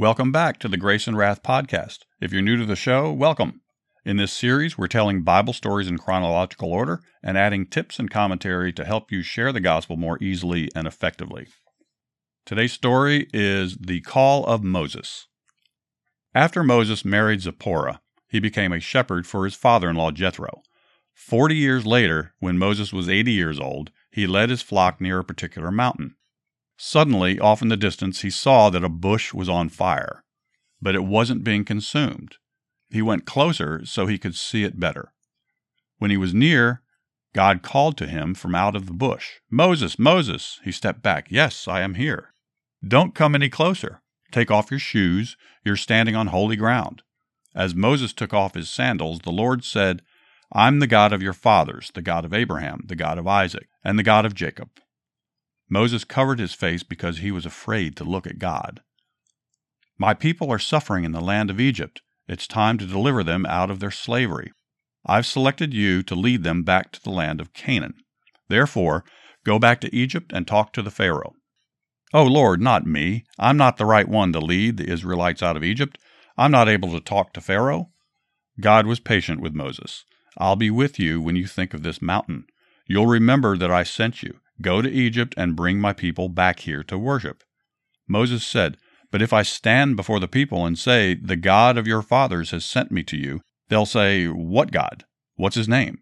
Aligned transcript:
Welcome 0.00 0.32
back 0.32 0.58
to 0.60 0.68
the 0.68 0.78
Grace 0.78 1.06
and 1.06 1.14
Wrath 1.14 1.42
podcast. 1.42 2.06
If 2.22 2.32
you're 2.32 2.40
new 2.40 2.56
to 2.56 2.64
the 2.64 2.74
show, 2.74 3.12
welcome. 3.12 3.60
In 4.02 4.16
this 4.16 4.32
series, 4.32 4.78
we're 4.78 4.86
telling 4.86 5.24
Bible 5.24 5.52
stories 5.52 5.88
in 5.88 5.98
chronological 5.98 6.72
order 6.72 7.02
and 7.22 7.36
adding 7.36 7.66
tips 7.66 7.98
and 7.98 8.10
commentary 8.10 8.72
to 8.72 8.86
help 8.86 9.12
you 9.12 9.22
share 9.22 9.52
the 9.52 9.60
gospel 9.60 9.98
more 9.98 10.16
easily 10.22 10.70
and 10.74 10.86
effectively. 10.86 11.48
Today's 12.46 12.72
story 12.72 13.28
is 13.34 13.76
the 13.76 14.00
call 14.00 14.46
of 14.46 14.64
Moses. 14.64 15.26
After 16.34 16.64
Moses 16.64 17.04
married 17.04 17.42
Zipporah, 17.42 18.00
he 18.26 18.40
became 18.40 18.72
a 18.72 18.80
shepherd 18.80 19.26
for 19.26 19.44
his 19.44 19.54
father 19.54 19.90
in 19.90 19.96
law 19.96 20.12
Jethro. 20.12 20.62
Forty 21.12 21.56
years 21.56 21.84
later, 21.84 22.32
when 22.38 22.56
Moses 22.56 22.90
was 22.90 23.10
80 23.10 23.32
years 23.32 23.60
old, 23.60 23.90
he 24.10 24.26
led 24.26 24.48
his 24.48 24.62
flock 24.62 24.98
near 24.98 25.18
a 25.18 25.24
particular 25.24 25.70
mountain. 25.70 26.16
Suddenly, 26.82 27.38
off 27.38 27.60
in 27.60 27.68
the 27.68 27.76
distance, 27.76 28.22
he 28.22 28.30
saw 28.30 28.70
that 28.70 28.82
a 28.82 28.88
bush 28.88 29.34
was 29.34 29.50
on 29.50 29.68
fire, 29.68 30.24
but 30.80 30.94
it 30.94 31.04
wasn't 31.04 31.44
being 31.44 31.62
consumed. 31.62 32.36
He 32.88 33.02
went 33.02 33.26
closer 33.26 33.84
so 33.84 34.06
he 34.06 34.16
could 34.16 34.34
see 34.34 34.64
it 34.64 34.80
better. 34.80 35.12
When 35.98 36.10
he 36.10 36.16
was 36.16 36.32
near, 36.32 36.80
God 37.34 37.62
called 37.62 37.98
to 37.98 38.06
him 38.06 38.32
from 38.32 38.54
out 38.54 38.74
of 38.74 38.86
the 38.86 38.94
bush 38.94 39.40
Moses, 39.50 39.98
Moses! 39.98 40.58
He 40.64 40.72
stepped 40.72 41.02
back. 41.02 41.26
Yes, 41.30 41.68
I 41.68 41.82
am 41.82 41.96
here. 41.96 42.32
Don't 42.82 43.14
come 43.14 43.34
any 43.34 43.50
closer. 43.50 44.00
Take 44.32 44.50
off 44.50 44.70
your 44.70 44.80
shoes. 44.80 45.36
You're 45.62 45.76
standing 45.76 46.16
on 46.16 46.28
holy 46.28 46.56
ground. 46.56 47.02
As 47.54 47.74
Moses 47.74 48.14
took 48.14 48.32
off 48.32 48.54
his 48.54 48.70
sandals, 48.70 49.18
the 49.18 49.30
Lord 49.30 49.64
said, 49.64 50.00
I'm 50.50 50.78
the 50.78 50.86
God 50.86 51.12
of 51.12 51.20
your 51.20 51.34
fathers, 51.34 51.90
the 51.92 52.00
God 52.00 52.24
of 52.24 52.32
Abraham, 52.32 52.84
the 52.86 52.96
God 52.96 53.18
of 53.18 53.26
Isaac, 53.26 53.68
and 53.84 53.98
the 53.98 54.02
God 54.02 54.24
of 54.24 54.34
Jacob. 54.34 54.70
Moses 55.70 56.04
covered 56.04 56.40
his 56.40 56.52
face 56.52 56.82
because 56.82 57.18
he 57.18 57.30
was 57.30 57.46
afraid 57.46 57.96
to 57.96 58.04
look 58.04 58.26
at 58.26 58.38
God. 58.38 58.80
My 59.96 60.14
people 60.14 60.50
are 60.50 60.58
suffering 60.58 61.04
in 61.04 61.12
the 61.12 61.20
land 61.20 61.48
of 61.48 61.60
Egypt. 61.60 62.02
It's 62.28 62.46
time 62.46 62.76
to 62.78 62.86
deliver 62.86 63.22
them 63.22 63.46
out 63.46 63.70
of 63.70 63.78
their 63.78 63.90
slavery. 63.90 64.52
I've 65.06 65.26
selected 65.26 65.72
you 65.72 66.02
to 66.02 66.14
lead 66.14 66.42
them 66.42 66.64
back 66.64 66.90
to 66.92 67.02
the 67.02 67.10
land 67.10 67.40
of 67.40 67.54
Canaan. 67.54 67.94
Therefore, 68.48 69.04
go 69.44 69.58
back 69.58 69.80
to 69.82 69.94
Egypt 69.94 70.32
and 70.34 70.46
talk 70.46 70.72
to 70.72 70.82
the 70.82 70.90
Pharaoh. 70.90 71.34
Oh 72.12 72.24
Lord, 72.24 72.60
not 72.60 72.86
me. 72.86 73.24
I'm 73.38 73.56
not 73.56 73.76
the 73.76 73.86
right 73.86 74.08
one 74.08 74.32
to 74.32 74.40
lead 74.40 74.76
the 74.76 74.90
Israelites 74.90 75.42
out 75.42 75.56
of 75.56 75.62
Egypt. 75.62 75.98
I'm 76.36 76.50
not 76.50 76.68
able 76.68 76.90
to 76.92 77.00
talk 77.00 77.32
to 77.34 77.40
Pharaoh. 77.40 77.90
God 78.60 78.86
was 78.86 79.00
patient 79.00 79.40
with 79.40 79.54
Moses. 79.54 80.04
I'll 80.36 80.56
be 80.56 80.70
with 80.70 80.98
you 80.98 81.20
when 81.20 81.36
you 81.36 81.46
think 81.46 81.72
of 81.72 81.82
this 81.82 82.02
mountain. 82.02 82.46
You'll 82.86 83.06
remember 83.06 83.56
that 83.56 83.70
I 83.70 83.84
sent 83.84 84.22
you. 84.22 84.40
Go 84.60 84.82
to 84.82 84.90
Egypt 84.90 85.34
and 85.36 85.56
bring 85.56 85.80
my 85.80 85.92
people 85.92 86.28
back 86.28 86.60
here 86.60 86.82
to 86.84 86.98
worship. 86.98 87.42
Moses 88.08 88.44
said, 88.44 88.76
But 89.10 89.22
if 89.22 89.32
I 89.32 89.42
stand 89.42 89.96
before 89.96 90.20
the 90.20 90.28
people 90.28 90.66
and 90.66 90.78
say, 90.78 91.14
The 91.14 91.36
God 91.36 91.78
of 91.78 91.86
your 91.86 92.02
fathers 92.02 92.50
has 92.50 92.64
sent 92.64 92.90
me 92.90 93.02
to 93.04 93.16
you, 93.16 93.40
they'll 93.68 93.86
say, 93.86 94.26
What 94.26 94.72
God? 94.72 95.04
What's 95.36 95.56
his 95.56 95.68
name? 95.68 95.98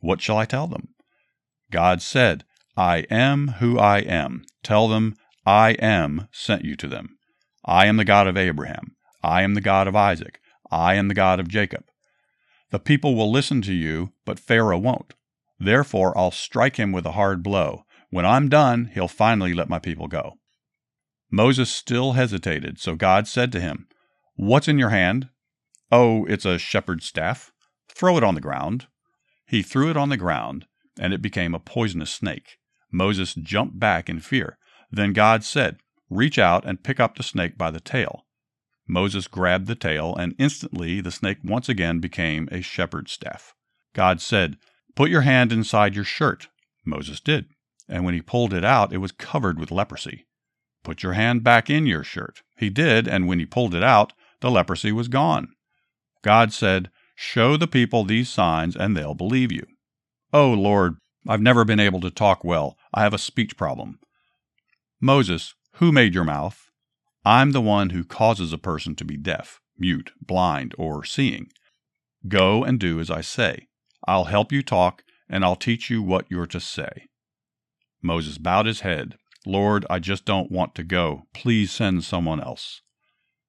What 0.00 0.20
shall 0.20 0.36
I 0.36 0.44
tell 0.44 0.66
them? 0.66 0.88
God 1.70 2.02
said, 2.02 2.44
I 2.76 2.98
am 3.10 3.48
who 3.58 3.78
I 3.78 3.98
am. 3.98 4.44
Tell 4.62 4.86
them, 4.86 5.16
I 5.44 5.70
am 5.72 6.28
sent 6.30 6.64
you 6.64 6.76
to 6.76 6.86
them. 6.86 7.18
I 7.64 7.86
am 7.86 7.96
the 7.96 8.04
God 8.04 8.28
of 8.28 8.36
Abraham. 8.36 8.94
I 9.22 9.42
am 9.42 9.54
the 9.54 9.60
God 9.60 9.88
of 9.88 9.96
Isaac. 9.96 10.40
I 10.70 10.94
am 10.94 11.08
the 11.08 11.14
God 11.14 11.40
of 11.40 11.48
Jacob. 11.48 11.84
The 12.70 12.78
people 12.78 13.14
will 13.14 13.30
listen 13.30 13.62
to 13.62 13.72
you, 13.72 14.12
but 14.24 14.38
Pharaoh 14.38 14.78
won't. 14.78 15.14
Therefore, 15.58 16.16
I'll 16.16 16.30
strike 16.30 16.76
him 16.76 16.92
with 16.92 17.06
a 17.06 17.12
hard 17.12 17.42
blow. 17.42 17.84
When 18.16 18.24
I'm 18.24 18.48
done, 18.48 18.92
he'll 18.94 19.08
finally 19.08 19.52
let 19.52 19.68
my 19.68 19.78
people 19.78 20.08
go. 20.08 20.38
Moses 21.30 21.68
still 21.68 22.12
hesitated, 22.12 22.80
so 22.80 22.94
God 22.94 23.28
said 23.28 23.52
to 23.52 23.60
him, 23.60 23.88
What's 24.36 24.68
in 24.68 24.78
your 24.78 24.88
hand? 24.88 25.28
Oh, 25.92 26.24
it's 26.24 26.46
a 26.46 26.56
shepherd's 26.56 27.04
staff. 27.04 27.52
Throw 27.90 28.16
it 28.16 28.24
on 28.24 28.34
the 28.34 28.40
ground. 28.40 28.86
He 29.46 29.60
threw 29.60 29.90
it 29.90 29.98
on 29.98 30.08
the 30.08 30.16
ground, 30.16 30.64
and 30.98 31.12
it 31.12 31.20
became 31.20 31.54
a 31.54 31.60
poisonous 31.60 32.10
snake. 32.10 32.56
Moses 32.90 33.34
jumped 33.34 33.78
back 33.78 34.08
in 34.08 34.20
fear. 34.20 34.56
Then 34.90 35.12
God 35.12 35.44
said, 35.44 35.76
Reach 36.08 36.38
out 36.38 36.64
and 36.64 36.82
pick 36.82 36.98
up 36.98 37.16
the 37.16 37.22
snake 37.22 37.58
by 37.58 37.70
the 37.70 37.80
tail. 37.80 38.24
Moses 38.88 39.28
grabbed 39.28 39.66
the 39.66 39.74
tail, 39.74 40.16
and 40.16 40.34
instantly 40.38 41.02
the 41.02 41.12
snake 41.12 41.40
once 41.44 41.68
again 41.68 41.98
became 41.98 42.48
a 42.50 42.62
shepherd's 42.62 43.12
staff. 43.12 43.52
God 43.92 44.22
said, 44.22 44.56
Put 44.94 45.10
your 45.10 45.20
hand 45.20 45.52
inside 45.52 45.94
your 45.94 46.04
shirt. 46.04 46.48
Moses 46.82 47.20
did 47.20 47.50
and 47.88 48.04
when 48.04 48.14
he 48.14 48.22
pulled 48.22 48.52
it 48.52 48.64
out, 48.64 48.92
it 48.92 48.98
was 48.98 49.12
covered 49.12 49.58
with 49.58 49.70
leprosy. 49.70 50.26
Put 50.82 51.02
your 51.02 51.14
hand 51.14 51.42
back 51.42 51.68
in 51.68 51.86
your 51.86 52.04
shirt. 52.04 52.42
He 52.56 52.70
did, 52.70 53.08
and 53.08 53.26
when 53.26 53.38
he 53.38 53.46
pulled 53.46 53.74
it 53.74 53.82
out, 53.82 54.12
the 54.40 54.50
leprosy 54.50 54.92
was 54.92 55.08
gone. 55.08 55.48
God 56.22 56.52
said, 56.52 56.90
Show 57.14 57.56
the 57.56 57.66
people 57.66 58.04
these 58.04 58.28
signs, 58.28 58.76
and 58.76 58.96
they'll 58.96 59.14
believe 59.14 59.50
you. 59.50 59.66
Oh, 60.32 60.52
Lord, 60.52 60.96
I've 61.26 61.40
never 61.40 61.64
been 61.64 61.80
able 61.80 62.00
to 62.00 62.10
talk 62.10 62.44
well. 62.44 62.76
I 62.92 63.02
have 63.02 63.14
a 63.14 63.18
speech 63.18 63.56
problem. 63.56 63.98
Moses, 65.00 65.54
who 65.74 65.92
made 65.92 66.14
your 66.14 66.24
mouth? 66.24 66.70
I'm 67.24 67.52
the 67.52 67.60
one 67.60 67.90
who 67.90 68.04
causes 68.04 68.52
a 68.52 68.58
person 68.58 68.94
to 68.96 69.04
be 69.04 69.16
deaf, 69.16 69.60
mute, 69.78 70.12
blind, 70.20 70.74
or 70.78 71.04
seeing. 71.04 71.48
Go 72.28 72.62
and 72.64 72.78
do 72.78 73.00
as 73.00 73.10
I 73.10 73.22
say. 73.22 73.66
I'll 74.06 74.26
help 74.26 74.52
you 74.52 74.62
talk, 74.62 75.02
and 75.28 75.44
I'll 75.44 75.56
teach 75.56 75.90
you 75.90 76.02
what 76.02 76.26
you're 76.30 76.46
to 76.46 76.60
say. 76.60 77.08
Moses 78.06 78.38
bowed 78.38 78.66
his 78.66 78.80
head. 78.80 79.18
Lord, 79.44 79.84
I 79.90 79.98
just 79.98 80.24
don't 80.24 80.50
want 80.50 80.74
to 80.76 80.84
go. 80.84 81.26
Please 81.34 81.70
send 81.70 82.04
someone 82.04 82.40
else. 82.40 82.80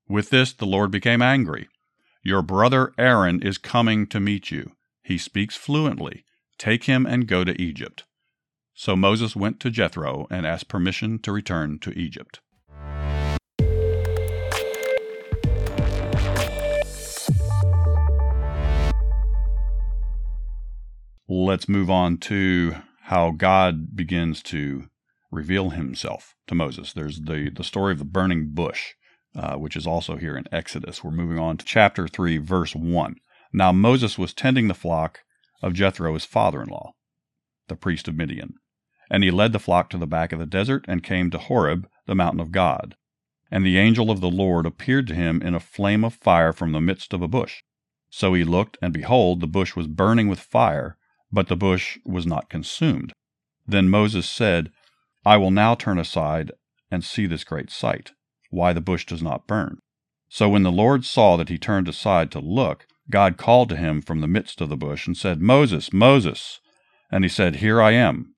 With 0.09 0.29
this, 0.29 0.53
the 0.53 0.66
Lord 0.66 0.91
became 0.91 1.22
angry. 1.22 1.69
Your 2.23 2.41
brother 2.41 2.94
Aaron 2.97 3.41
is 3.41 3.57
coming 3.57 4.07
to 4.07 4.19
meet 4.19 4.51
you. 4.51 4.72
He 5.01 5.18
speaks 5.18 5.56
fluently. 5.56 6.25
Take 6.57 6.85
him 6.85 7.06
and 7.06 7.28
go 7.28 7.44
to 7.44 7.59
Egypt. 7.62 8.03
So 8.73 8.95
Moses 8.95 9.35
went 9.35 9.59
to 9.62 9.69
Jethro 9.69 10.28
and 10.29 10.45
asked 10.45 10.68
permission 10.68 11.19
to 11.19 11.31
return 11.31 11.79
to 11.79 11.97
Egypt. 11.97 12.41
Let's 21.29 21.68
move 21.68 21.89
on 21.89 22.18
to 22.19 22.75
how 23.07 23.31
God 23.31 23.95
begins 23.95 24.44
to 24.44 24.90
reveal 25.31 25.69
himself 25.69 26.35
to 26.45 26.53
Moses. 26.53 26.91
There's 26.91 27.22
the, 27.22 27.50
the 27.50 27.63
story 27.63 27.94
of 27.94 28.00
the 28.00 28.06
burning 28.06 28.50
bush, 28.50 28.95
uh, 29.34 29.56
which 29.56 29.78
is 29.78 29.88
also 29.88 30.18
here 30.18 30.35
in 30.35 30.44
Exodus. 30.51 31.06
We're 31.06 31.12
moving 31.12 31.40
on 31.40 31.56
to 31.56 31.66
chapter 31.66 32.09
3, 32.09 32.38
verse 32.40 32.75
1. 32.75 33.16
Now 33.53 33.72
Moses 33.72 34.18
was 34.18 34.34
tending 34.34 34.68
the 34.68 34.73
flock 34.73 35.19
of 35.63 35.72
Jethro, 35.72 36.16
his 36.16 36.25
father 36.25 36.62
in 36.62 36.68
law, 36.68 36.95
the 37.69 37.78
priest 37.78 38.09
of 38.09 38.16
Midian. 38.16 38.56
And 39.09 39.24
he 39.24 39.31
led 39.31 39.53
the 39.53 39.59
flock 39.59 39.89
to 39.92 39.98
the 39.98 40.06
back 40.06 40.33
of 40.33 40.39
the 40.39 40.45
desert 40.45 40.83
and 40.86 41.01
came 41.01 41.31
to 41.31 41.38
Horeb, 41.38 41.88
the 42.07 42.15
mountain 42.15 42.42
of 42.42 42.51
God. 42.51 42.95
And 43.50 43.65
the 43.65 43.77
angel 43.77 44.12
of 44.12 44.19
the 44.19 44.30
Lord 44.30 44.65
appeared 44.65 45.07
to 45.07 45.15
him 45.15 45.42
in 45.42 45.56
a 45.56 45.62
flame 45.62 46.03
of 46.03 46.15
fire 46.15 46.51
from 46.51 46.74
the 46.74 46.81
midst 46.81 47.13
of 47.13 47.21
a 47.21 47.30
bush. 47.30 47.63
So 48.10 48.33
he 48.33 48.44
looked, 48.44 48.77
and 48.81 48.92
behold, 48.92 49.39
the 49.39 49.48
bush 49.48 49.77
was 49.77 49.88
burning 49.88 50.27
with 50.27 50.42
fire, 50.42 50.98
but 51.31 51.47
the 51.47 51.56
bush 51.56 51.97
was 52.06 52.25
not 52.25 52.50
consumed. 52.50 53.13
Then 53.68 53.89
Moses 53.89 54.29
said, 54.29 54.71
I 55.25 55.38
will 55.38 55.51
now 55.51 55.75
turn 55.75 56.00
aside 56.00 56.51
and 56.89 57.03
see 57.03 57.25
this 57.25 57.44
great 57.44 57.69
sight, 57.69 58.12
why 58.50 58.74
the 58.74 58.81
bush 58.81 59.06
does 59.06 59.21
not 59.21 59.47
burn. 59.47 59.79
So 60.29 60.50
when 60.50 60.63
the 60.63 60.71
Lord 60.71 61.06
saw 61.06 61.38
that 61.38 61.50
he 61.50 61.57
turned 61.57 61.88
aside 61.88 62.31
to 62.31 62.39
look, 62.39 62.85
God 63.09 63.38
called 63.38 63.69
to 63.69 63.77
him 63.77 64.01
from 64.01 64.21
the 64.21 64.27
midst 64.27 64.62
of 64.62 64.69
the 64.69 64.77
bush 64.77 65.07
and 65.07 65.15
said, 65.15 65.41
Moses, 65.41 65.94
Moses. 65.94 66.59
And 67.12 67.24
he 67.24 67.29
said, 67.29 67.57
Here 67.57 67.81
I 67.81 67.91
am. 67.91 68.35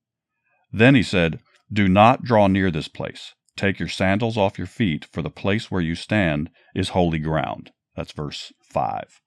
Then 0.72 0.94
he 0.94 1.02
said, 1.02 1.40
Do 1.72 1.88
not 1.88 2.22
draw 2.22 2.46
near 2.46 2.70
this 2.70 2.88
place. 2.88 3.34
Take 3.56 3.78
your 3.78 3.88
sandals 3.88 4.36
off 4.36 4.58
your 4.58 4.68
feet, 4.68 5.04
for 5.04 5.22
the 5.22 5.30
place 5.30 5.70
where 5.70 5.82
you 5.82 5.94
stand 5.94 6.50
is 6.74 6.90
holy 6.90 7.18
ground. 7.18 7.72
That's 7.96 8.12
verse 8.12 8.52
5. 8.62 9.20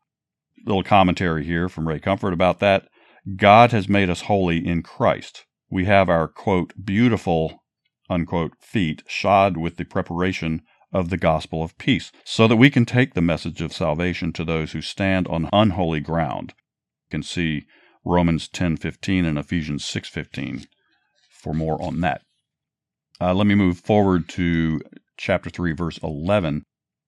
Little 0.65 0.83
commentary 0.83 1.44
here 1.45 1.68
from 1.68 1.88
Ray 1.88 2.00
Comfort 2.00 2.33
about 2.33 2.60
that. 2.60 2.88
God 3.38 3.72
has 3.72 3.88
made 3.88 4.10
us 4.10 4.24
holy 4.24 4.66
in 4.66 4.84
Christ. 4.84 5.46
We 5.70 5.86
have 5.86 6.10
our, 6.10 6.28
quote, 6.28 6.74
beautiful, 6.84 7.64
unquote, 8.10 8.54
feet 8.60 9.02
shod 9.08 9.56
with 9.56 9.78
the 9.78 9.86
preparation 9.86 10.62
of 10.92 11.10
the 11.10 11.18
gospel 11.18 11.64
of 11.64 11.78
peace, 11.78 12.12
so 12.24 12.48
that 12.48 12.58
we 12.58 12.70
can 12.70 12.86
take 12.86 13.14
the 13.14 13.22
message 13.22 13.62
of 13.62 13.74
salvation 13.74 14.34
to 14.34 14.44
those 14.44 14.74
who 14.74 14.81
stand 14.81 15.28
on 15.28 15.50
unholy 15.54 16.02
ground. 16.02 16.54
You 17.06 17.12
can 17.12 17.24
see 17.24 17.66
Romans 18.06 18.50
10:15 18.50 19.25
and 19.25 19.38
Ephesians 19.38 19.86
6:15 19.86 20.68
for 21.30 21.54
more 21.54 21.81
on 21.81 22.02
that. 22.02 22.22
Uh, 23.22 23.34
let 23.34 23.48
me 23.48 23.56
move 23.56 23.80
forward 23.80 24.28
to 24.30 24.81
chapter 25.18 25.50
3 25.50 25.72
verse 25.72 25.98
11. 26.00 26.64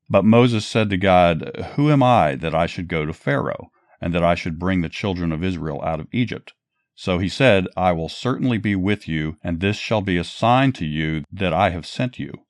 But 0.10 0.24
Moses 0.24 0.66
said 0.66 0.90
to 0.92 0.98
God, 0.98 1.52
"Who 1.76 1.92
am 1.92 2.02
I 2.02 2.36
that 2.36 2.56
I 2.56 2.68
should 2.68 2.88
go 2.88 3.06
to 3.06 3.14
Pharaoh, 3.14 3.70
and 4.02 4.14
that 4.14 4.24
I 4.24 4.36
should 4.36 4.60
bring 4.60 4.82
the 4.82 4.90
children 4.90 5.32
of 5.32 5.44
Israel 5.44 5.82
out 5.84 6.00
of 6.00 6.08
Egypt?" 6.12 6.54
So 6.96 7.20
he 7.20 7.28
said, 7.28 7.68
I 7.76 7.92
will 7.92 8.08
certainly 8.08 8.58
be 8.58 8.76
with 8.76 9.08
you, 9.08 9.38
and 9.44 9.60
this 9.60 9.76
shall 9.78 10.02
be 10.02 10.18
a 10.18 10.24
sign 10.24 10.72
to 10.74 10.86
you 10.86 11.26
that 11.32 11.52
I 11.52 11.72
have 11.72 11.86
sent 11.86 12.18
you. 12.18 12.46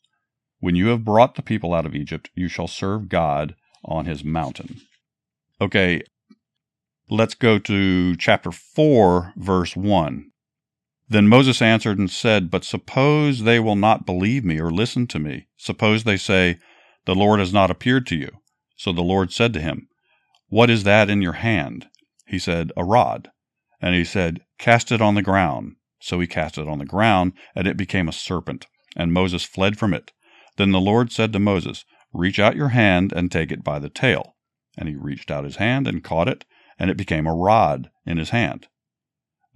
When 0.60 0.76
you 0.76 0.88
have 0.88 1.04
brought 1.04 1.36
the 1.36 1.42
people 1.42 1.74
out 1.74 1.86
of 1.86 1.96
Egypt, 1.96 2.30
you 2.36 2.48
shall 2.48 2.68
serve 2.68 3.10
God 3.10 3.56
on 3.84 4.06
his 4.06 4.24
mountain. 4.24 4.82
Okay, 5.60 6.02
let's 7.10 7.34
go 7.34 7.58
to 7.60 8.16
chapter 8.18 8.52
4, 8.52 9.34
verse 9.36 9.76
1. 9.76 10.32
Then 11.10 11.28
Moses 11.28 11.62
answered 11.62 12.00
and 12.00 12.10
said, 12.10 12.50
But 12.50 12.64
suppose 12.64 13.44
they 13.44 13.60
will 13.60 13.76
not 13.76 14.06
believe 14.06 14.44
me 14.44 14.60
or 14.60 14.72
listen 14.72 15.08
to 15.08 15.20
me. 15.20 15.48
Suppose 15.58 16.04
they 16.04 16.18
say, 16.18 16.58
The 17.06 17.16
Lord 17.16 17.40
has 17.40 17.54
not 17.54 17.72
appeared 17.72 18.08
to 18.08 18.16
you. 18.16 18.30
So 18.76 18.92
the 18.92 19.02
Lord 19.02 19.32
said 19.32 19.54
to 19.54 19.62
him, 19.62 19.88
What 20.56 20.70
is 20.70 20.86
that 20.86 21.10
in 21.10 21.22
your 21.22 21.34
hand? 21.34 21.90
He 22.26 22.40
said, 22.40 22.72
A 22.78 22.86
rod. 22.86 23.30
And 23.82 23.94
he 23.94 24.06
said, 24.06 24.40
Cast 24.58 24.90
it 24.90 25.02
on 25.02 25.16
the 25.16 25.22
ground. 25.22 25.76
So 26.00 26.22
he 26.22 26.28
cast 26.28 26.58
it 26.58 26.66
on 26.66 26.80
the 26.80 26.86
ground, 26.86 27.34
and 27.54 27.68
it 27.68 27.76
became 27.76 28.08
a 28.08 28.14
serpent. 28.14 28.66
And 28.96 29.12
Moses 29.12 29.44
fled 29.44 29.78
from 29.78 29.94
it. 29.94 30.14
Then 30.56 30.72
the 30.72 30.80
Lord 30.80 31.12
said 31.12 31.34
to 31.34 31.40
Moses, 31.40 31.84
Reach 32.14 32.40
out 32.40 32.56
your 32.56 32.70
hand 32.70 33.12
and 33.12 33.30
take 33.30 33.52
it 33.52 33.66
by 33.66 33.80
the 33.80 33.90
tail. 33.90 34.38
And 34.78 34.88
he 34.88 34.96
reached 34.96 35.30
out 35.30 35.44
his 35.44 35.58
hand 35.58 35.90
and 35.90 36.02
caught 36.02 36.30
it, 36.30 36.46
and 36.80 36.90
it 36.90 36.96
became 36.96 37.28
a 37.28 37.36
rod 37.36 37.90
in 38.06 38.16
his 38.16 38.30
hand. 38.30 38.70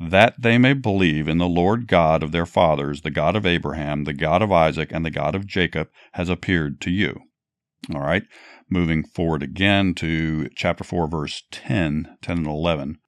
That 0.02 0.42
they 0.42 0.58
may 0.58 0.74
believe 0.74 1.30
in 1.30 1.38
the 1.38 1.48
Lord 1.48 1.88
God 1.88 2.24
of 2.24 2.34
their 2.34 2.46
fathers, 2.46 3.04
the 3.04 3.10
God 3.10 3.38
of 3.38 3.46
Abraham, 3.46 4.04
the 4.04 4.14
God 4.14 4.42
of 4.42 4.52
Isaac, 4.52 4.92
and 4.92 5.06
the 5.06 5.12
God 5.12 5.34
of 5.34 5.48
Jacob, 5.48 5.88
has 6.16 6.28
appeared 6.28 6.82
to 6.82 6.92
you. 6.92 7.22
All 7.94 8.02
right, 8.02 8.24
moving 8.70 9.04
forward 9.04 9.42
again 9.42 9.96
to 9.96 10.50
chapter 10.50 10.84
4, 10.84 11.08
verse 11.08 11.44
10, 11.50 12.18
10 12.22 12.38
and 12.38 12.48
11. 12.48 13.00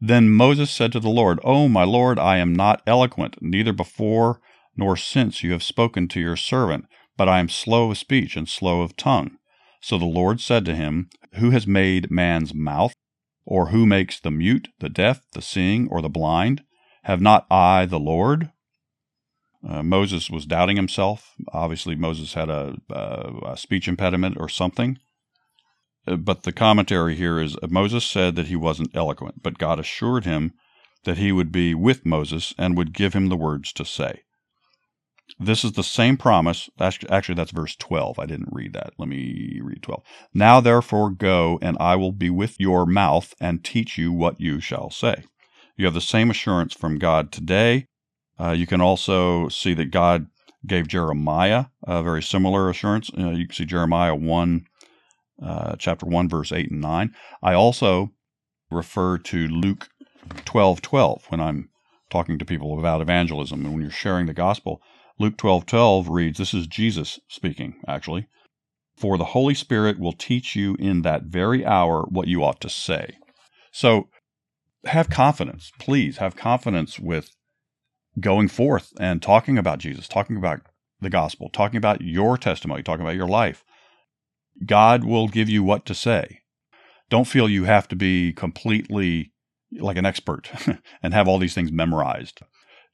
Then 0.00 0.28
Moses 0.28 0.70
said 0.70 0.92
to 0.92 1.00
the 1.00 1.08
Lord, 1.08 1.40
O 1.44 1.68
my 1.68 1.84
Lord, 1.84 2.18
I 2.18 2.36
am 2.36 2.54
not 2.54 2.82
eloquent, 2.86 3.38
neither 3.40 3.72
before 3.72 4.40
nor 4.76 4.96
since 4.96 5.42
you 5.42 5.52
have 5.52 5.62
spoken 5.62 6.08
to 6.08 6.20
your 6.20 6.36
servant, 6.36 6.84
but 7.16 7.28
I 7.28 7.40
am 7.40 7.48
slow 7.48 7.90
of 7.90 7.98
speech 7.98 8.36
and 8.36 8.48
slow 8.48 8.82
of 8.82 8.96
tongue. 8.96 9.38
So 9.80 9.98
the 9.98 10.04
Lord 10.04 10.40
said 10.40 10.64
to 10.66 10.74
him, 10.74 11.08
Who 11.34 11.50
has 11.50 11.66
made 11.66 12.10
man's 12.10 12.54
mouth? 12.54 12.92
Or 13.44 13.68
who 13.68 13.86
makes 13.86 14.20
the 14.20 14.30
mute, 14.30 14.68
the 14.78 14.90
deaf, 14.90 15.22
the 15.32 15.42
seeing, 15.42 15.88
or 15.88 16.02
the 16.02 16.08
blind? 16.08 16.62
Have 17.04 17.20
not 17.20 17.46
I 17.50 17.86
the 17.86 17.98
Lord? 17.98 18.52
Uh, 19.66 19.82
Moses 19.82 20.30
was 20.30 20.46
doubting 20.46 20.76
himself. 20.76 21.34
Obviously, 21.52 21.96
Moses 21.96 22.34
had 22.34 22.48
a, 22.48 22.76
a, 22.90 23.52
a 23.52 23.56
speech 23.56 23.88
impediment 23.88 24.36
or 24.38 24.48
something. 24.48 24.98
Uh, 26.06 26.16
but 26.16 26.44
the 26.44 26.52
commentary 26.52 27.16
here 27.16 27.40
is 27.40 27.56
uh, 27.56 27.66
Moses 27.68 28.04
said 28.04 28.36
that 28.36 28.46
he 28.46 28.56
wasn't 28.56 28.94
eloquent, 28.94 29.42
but 29.42 29.58
God 29.58 29.80
assured 29.80 30.24
him 30.24 30.52
that 31.04 31.18
he 31.18 31.32
would 31.32 31.50
be 31.50 31.74
with 31.74 32.06
Moses 32.06 32.54
and 32.58 32.76
would 32.76 32.92
give 32.92 33.14
him 33.14 33.28
the 33.28 33.36
words 33.36 33.72
to 33.74 33.84
say. 33.84 34.22
This 35.38 35.64
is 35.64 35.72
the 35.72 35.84
same 35.84 36.16
promise. 36.16 36.70
Actually, 36.80 37.34
that's 37.34 37.50
verse 37.50 37.76
12. 37.76 38.18
I 38.18 38.26
didn't 38.26 38.48
read 38.50 38.72
that. 38.72 38.94
Let 38.98 39.08
me 39.08 39.60
read 39.62 39.82
12. 39.82 40.02
Now, 40.34 40.60
therefore, 40.60 41.10
go, 41.10 41.58
and 41.60 41.76
I 41.78 41.96
will 41.96 42.12
be 42.12 42.30
with 42.30 42.58
your 42.58 42.86
mouth 42.86 43.34
and 43.40 43.62
teach 43.62 43.98
you 43.98 44.12
what 44.12 44.40
you 44.40 44.58
shall 44.60 44.90
say. 44.90 45.24
You 45.76 45.84
have 45.84 45.94
the 45.94 46.00
same 46.00 46.30
assurance 46.30 46.74
from 46.74 46.98
God 46.98 47.30
today. 47.30 47.86
Uh, 48.40 48.52
you 48.52 48.66
can 48.66 48.80
also 48.80 49.48
see 49.48 49.74
that 49.74 49.90
God 49.90 50.26
gave 50.66 50.88
Jeremiah 50.88 51.66
a 51.86 52.02
very 52.02 52.22
similar 52.22 52.68
assurance. 52.68 53.10
You 53.16 53.46
can 53.46 53.52
see 53.52 53.64
Jeremiah 53.64 54.14
1 54.14 54.66
uh, 55.42 55.76
chapter 55.78 56.06
1, 56.06 56.28
verse 56.28 56.52
8 56.52 56.70
and 56.70 56.80
9. 56.80 57.14
I 57.42 57.54
also 57.54 58.12
refer 58.70 59.18
to 59.18 59.48
Luke 59.48 59.88
12 60.44 60.82
12 60.82 61.24
when 61.28 61.40
I'm 61.40 61.70
talking 62.10 62.38
to 62.38 62.44
people 62.44 62.78
about 62.78 63.00
evangelism 63.00 63.64
and 63.64 63.72
when 63.72 63.82
you're 63.82 63.90
sharing 63.90 64.26
the 64.26 64.34
gospel. 64.34 64.82
Luke 65.18 65.36
12 65.36 65.66
12 65.66 66.08
reads, 66.08 66.38
This 66.38 66.54
is 66.54 66.66
Jesus 66.66 67.18
speaking, 67.28 67.80
actually. 67.86 68.28
For 68.96 69.16
the 69.16 69.26
Holy 69.26 69.54
Spirit 69.54 69.98
will 69.98 70.12
teach 70.12 70.56
you 70.56 70.74
in 70.78 71.02
that 71.02 71.24
very 71.24 71.64
hour 71.64 72.02
what 72.08 72.26
you 72.26 72.42
ought 72.42 72.60
to 72.62 72.68
say. 72.68 73.16
So 73.70 74.08
have 74.84 75.08
confidence. 75.08 75.70
Please 75.78 76.18
have 76.18 76.36
confidence 76.36 76.98
with 76.98 77.36
going 78.20 78.48
forth 78.48 78.92
and 78.98 79.22
talking 79.22 79.58
about 79.58 79.78
Jesus, 79.78 80.08
talking 80.08 80.36
about 80.36 80.60
the 81.00 81.10
gospel, 81.10 81.48
talking 81.50 81.76
about 81.76 82.00
your 82.00 82.36
testimony, 82.36 82.82
talking 82.82 83.04
about 83.04 83.16
your 83.16 83.28
life. 83.28 83.64
God 84.66 85.04
will 85.04 85.28
give 85.28 85.48
you 85.48 85.62
what 85.62 85.86
to 85.86 85.94
say. 85.94 86.40
Don't 87.10 87.28
feel 87.28 87.48
you 87.48 87.64
have 87.64 87.88
to 87.88 87.96
be 87.96 88.32
completely 88.32 89.32
like 89.72 89.96
an 89.96 90.06
expert 90.06 90.50
and 91.02 91.14
have 91.14 91.28
all 91.28 91.38
these 91.38 91.54
things 91.54 91.70
memorized. 91.72 92.40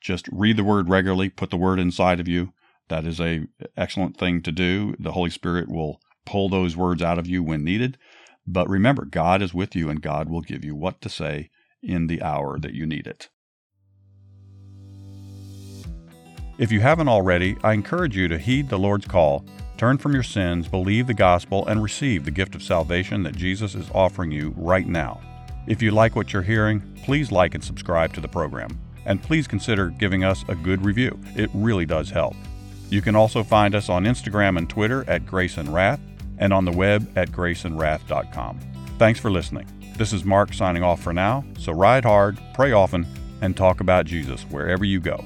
Just 0.00 0.28
read 0.30 0.56
the 0.56 0.64
word 0.64 0.88
regularly, 0.88 1.30
put 1.30 1.50
the 1.50 1.56
word 1.56 1.78
inside 1.78 2.20
of 2.20 2.28
you. 2.28 2.52
That 2.88 3.06
is 3.06 3.20
a 3.20 3.46
excellent 3.76 4.18
thing 4.18 4.42
to 4.42 4.52
do. 4.52 4.94
The 4.98 5.12
Holy 5.12 5.30
Spirit 5.30 5.70
will 5.70 6.00
pull 6.26 6.48
those 6.48 6.76
words 6.76 7.02
out 7.02 7.18
of 7.18 7.26
you 7.26 7.42
when 7.42 7.64
needed. 7.64 7.96
But 8.46 8.68
remember, 8.68 9.06
God 9.06 9.40
is 9.40 9.54
with 9.54 9.74
you 9.74 9.88
and 9.88 10.02
God 10.02 10.28
will 10.28 10.42
give 10.42 10.64
you 10.64 10.74
what 10.74 11.00
to 11.00 11.08
say 11.08 11.50
in 11.82 12.06
the 12.06 12.22
hour 12.22 12.58
that 12.58 12.74
you 12.74 12.84
need 12.84 13.06
it. 13.06 13.30
If 16.58 16.70
you 16.70 16.80
haven't 16.80 17.08
already, 17.08 17.56
I 17.64 17.72
encourage 17.72 18.16
you 18.16 18.28
to 18.28 18.38
heed 18.38 18.68
the 18.68 18.78
Lord's 18.78 19.06
call 19.06 19.44
Turn 19.76 19.98
from 19.98 20.14
your 20.14 20.22
sins, 20.22 20.68
believe 20.68 21.08
the 21.08 21.14
gospel, 21.14 21.66
and 21.66 21.82
receive 21.82 22.24
the 22.24 22.30
gift 22.30 22.54
of 22.54 22.62
salvation 22.62 23.24
that 23.24 23.36
Jesus 23.36 23.74
is 23.74 23.90
offering 23.92 24.30
you 24.30 24.54
right 24.56 24.86
now. 24.86 25.20
If 25.66 25.82
you 25.82 25.90
like 25.90 26.14
what 26.14 26.32
you're 26.32 26.42
hearing, 26.42 26.80
please 27.02 27.32
like 27.32 27.54
and 27.54 27.64
subscribe 27.64 28.12
to 28.14 28.20
the 28.20 28.28
program. 28.28 28.78
And 29.04 29.22
please 29.22 29.48
consider 29.48 29.90
giving 29.90 30.22
us 30.22 30.44
a 30.48 30.54
good 30.54 30.84
review. 30.84 31.18
It 31.34 31.50
really 31.52 31.86
does 31.86 32.10
help. 32.10 32.36
You 32.88 33.02
can 33.02 33.16
also 33.16 33.42
find 33.42 33.74
us 33.74 33.88
on 33.88 34.04
Instagram 34.04 34.56
and 34.56 34.70
Twitter 34.70 35.08
at 35.10 35.26
Grace 35.26 35.56
and 35.56 35.72
Wrath 35.74 36.00
and 36.38 36.52
on 36.52 36.64
the 36.64 36.72
web 36.72 37.10
at 37.16 37.30
graceandwrath.com. 37.30 38.60
Thanks 38.98 39.18
for 39.18 39.30
listening. 39.30 39.66
This 39.96 40.12
is 40.12 40.24
Mark 40.24 40.54
signing 40.54 40.82
off 40.82 41.02
for 41.02 41.12
now, 41.12 41.44
so 41.58 41.72
ride 41.72 42.04
hard, 42.04 42.38
pray 42.54 42.72
often, 42.72 43.06
and 43.40 43.56
talk 43.56 43.80
about 43.80 44.06
Jesus 44.06 44.42
wherever 44.44 44.84
you 44.84 45.00
go. 45.00 45.24